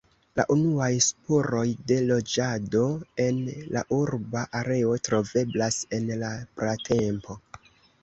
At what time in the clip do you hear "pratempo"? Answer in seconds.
6.61-7.43